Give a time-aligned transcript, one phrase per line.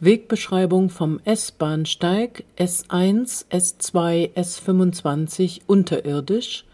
[0.00, 6.64] Wegbeschreibung vom S-Bahnsteig S1, S2, S25 unterirdisch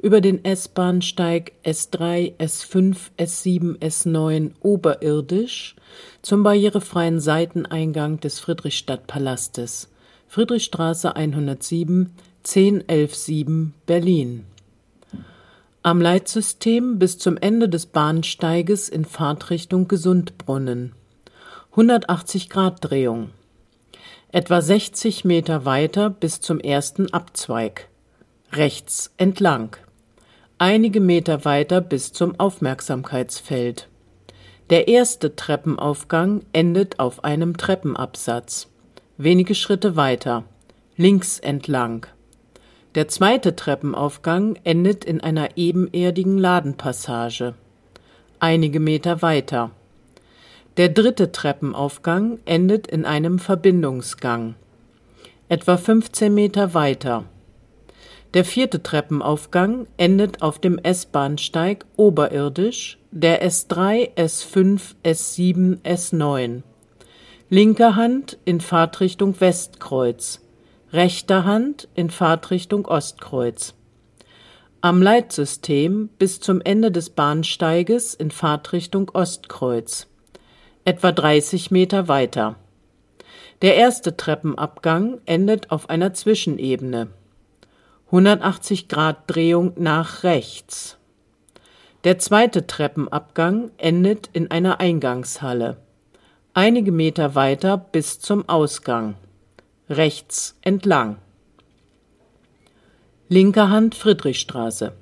[0.00, 5.74] über den S-Bahnsteig S3, S5, S7, S9 oberirdisch
[6.22, 9.88] zum barrierefreien Seiteneingang des Friedrichstadtpalastes.
[10.28, 12.12] Friedrichstraße 107
[12.44, 14.44] 10117 Berlin.
[15.82, 20.92] Am Leitsystem bis zum Ende des Bahnsteiges in Fahrtrichtung Gesundbrunnen
[21.78, 23.30] 180 Grad Drehung.
[24.32, 27.86] Etwa 60 Meter weiter bis zum ersten Abzweig.
[28.50, 29.76] Rechts entlang.
[30.58, 33.86] Einige Meter weiter bis zum Aufmerksamkeitsfeld.
[34.70, 38.66] Der erste Treppenaufgang endet auf einem Treppenabsatz.
[39.16, 40.42] Wenige Schritte weiter.
[40.96, 42.08] Links entlang.
[42.96, 47.54] Der zweite Treppenaufgang endet in einer ebenerdigen Ladenpassage.
[48.40, 49.70] Einige Meter weiter.
[50.78, 54.54] Der dritte Treppenaufgang endet in einem Verbindungsgang,
[55.48, 57.24] etwa 15 Meter weiter.
[58.32, 66.62] Der vierte Treppenaufgang endet auf dem S-Bahnsteig oberirdisch, der S3, S5, S7, S9.
[67.50, 70.42] Linke Hand in Fahrtrichtung Westkreuz,
[70.92, 73.74] rechter Hand in Fahrtrichtung Ostkreuz.
[74.80, 80.06] Am Leitsystem bis zum Ende des Bahnsteiges in Fahrtrichtung Ostkreuz
[80.88, 82.56] etwa 30 Meter weiter.
[83.60, 87.08] Der erste Treppenabgang endet auf einer Zwischenebene.
[88.06, 90.96] 180 Grad Drehung nach rechts.
[92.04, 95.76] Der zweite Treppenabgang endet in einer Eingangshalle.
[96.54, 99.16] Einige Meter weiter bis zum Ausgang.
[99.90, 101.18] Rechts entlang.
[103.28, 104.94] Linker Hand Friedrichstraße.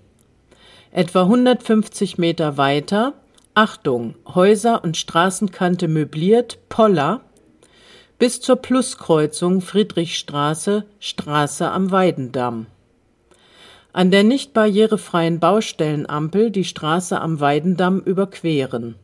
[0.91, 3.15] Etwa 150 Meter weiter
[3.59, 7.23] Achtung, Häuser und Straßenkante möbliert, Poller,
[8.19, 12.67] bis zur Pluskreuzung Friedrichstraße, Straße am Weidendamm.
[13.95, 18.97] An der nicht barrierefreien Baustellenampel die Straße am Weidendamm überqueren.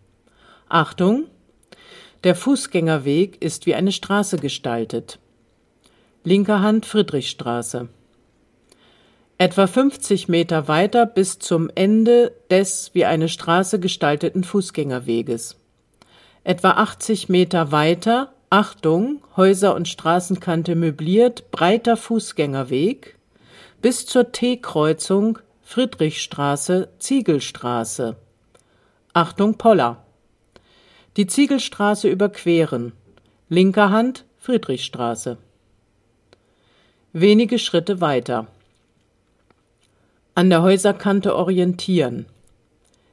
[0.68, 1.28] Achtung!
[2.22, 5.18] Der Fußgängerweg ist wie eine Straße gestaltet.
[6.24, 7.88] Linker Hand Friedrichstraße
[9.42, 15.56] etwa 50 Meter weiter bis zum Ende des wie eine Straße gestalteten Fußgängerweges.
[16.44, 23.16] Etwa 80 Meter weiter, Achtung, Häuser und Straßenkante möbliert, breiter Fußgängerweg,
[23.80, 28.14] bis zur T-Kreuzung Friedrichstraße, Ziegelstraße.
[29.12, 30.04] Achtung, Poller.
[31.16, 32.92] Die Ziegelstraße überqueren.
[33.48, 35.36] Linker Hand, Friedrichstraße.
[37.12, 38.46] Wenige Schritte weiter
[40.34, 42.26] an der Häuserkante orientieren.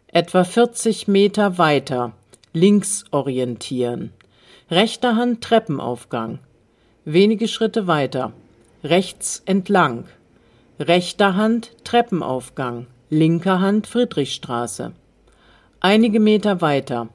[0.08, 2.14] Etwa 40 Meter weiter
[2.54, 4.12] links orientieren.
[4.72, 6.40] Rechter Hand Treppenaufgang.
[7.06, 8.34] Wenige Schritte weiter
[8.84, 10.06] rechts entlang.
[10.80, 12.88] Rechter Hand Treppenaufgang.
[13.10, 14.94] Linker Hand Friedrichstraße.
[15.82, 17.10] Einige Meter weiter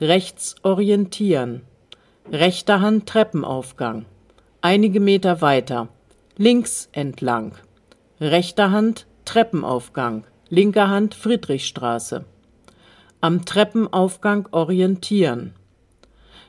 [0.00, 1.62] rechts orientieren.
[2.32, 4.04] Rechter Hand Treppenaufgang.
[4.62, 5.88] Einige Meter weiter
[6.36, 7.52] links entlang.
[8.20, 12.24] Rechter Hand Treppenaufgang, linker Hand Friedrichstraße.
[13.20, 15.52] Am Treppenaufgang orientieren.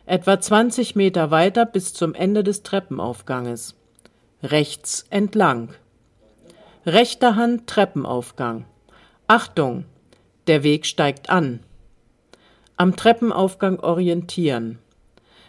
[0.06, 3.75] Etwa 20 Meter weiter bis zum Ende des Treppenaufganges.
[4.41, 5.73] Rechts entlang.
[6.85, 8.63] Rechter Hand Treppenaufgang.
[9.28, 9.84] Achtung,
[10.47, 11.59] der Weg steigt an.
[12.78, 14.79] Am Treppenaufgang orientieren.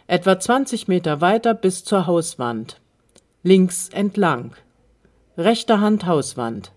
[0.08, 2.80] Etwa 20 Meter weiter bis zur Hauswand.
[3.44, 4.56] Links entlang.
[5.38, 6.72] Rechter Hand Hauswand.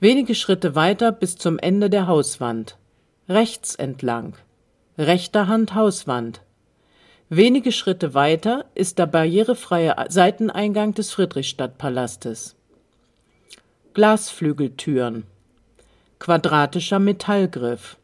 [0.00, 2.78] Wenige Schritte weiter bis zum Ende der Hauswand.
[3.28, 4.34] Rechts entlang.
[4.96, 6.40] Rechter Hand Hauswand.
[7.28, 12.56] Wenige Schritte weiter ist der barrierefreie Seiteneingang des Friedrichstadtpalastes.
[13.92, 15.24] Glasflügeltüren.
[16.18, 17.98] Quadratischer Metallgriff.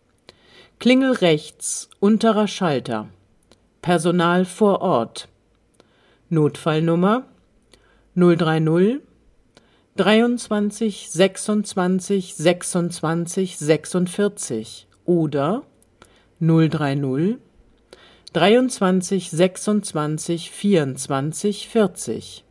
[0.79, 3.09] Klingel rechts, unterer Schalter.
[3.81, 5.29] Personal vor Ort.
[6.29, 7.25] Notfallnummer
[8.15, 9.01] 030
[9.97, 15.63] 23 26 26 46 oder
[16.39, 17.39] 030
[18.35, 22.46] 23 26 24 40